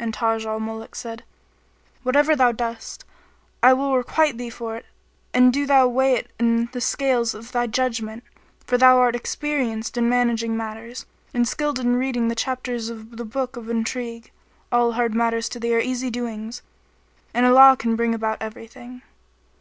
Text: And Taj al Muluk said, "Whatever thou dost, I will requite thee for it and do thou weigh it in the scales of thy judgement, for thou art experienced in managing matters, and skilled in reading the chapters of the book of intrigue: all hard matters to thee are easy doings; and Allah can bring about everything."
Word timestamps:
And 0.00 0.12
Taj 0.12 0.44
al 0.46 0.58
Muluk 0.58 0.96
said, 0.96 1.22
"Whatever 2.02 2.34
thou 2.34 2.50
dost, 2.50 3.04
I 3.62 3.72
will 3.72 3.96
requite 3.96 4.36
thee 4.36 4.50
for 4.50 4.74
it 4.76 4.84
and 5.32 5.52
do 5.52 5.64
thou 5.64 5.86
weigh 5.86 6.14
it 6.14 6.28
in 6.40 6.66
the 6.72 6.80
scales 6.80 7.34
of 7.36 7.52
thy 7.52 7.68
judgement, 7.68 8.24
for 8.66 8.76
thou 8.76 8.98
art 8.98 9.14
experienced 9.14 9.96
in 9.96 10.08
managing 10.08 10.56
matters, 10.56 11.06
and 11.32 11.46
skilled 11.46 11.78
in 11.78 11.94
reading 11.94 12.26
the 12.26 12.34
chapters 12.34 12.88
of 12.90 13.16
the 13.16 13.24
book 13.24 13.54
of 13.56 13.70
intrigue: 13.70 14.32
all 14.72 14.94
hard 14.94 15.14
matters 15.14 15.48
to 15.50 15.60
thee 15.60 15.76
are 15.76 15.78
easy 15.80 16.10
doings; 16.10 16.62
and 17.32 17.46
Allah 17.46 17.76
can 17.78 17.94
bring 17.94 18.12
about 18.12 18.42
everything." 18.42 19.02